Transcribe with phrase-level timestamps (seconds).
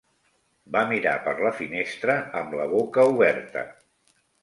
[0.75, 3.71] Va mirar per la finestra amb la boca oberta.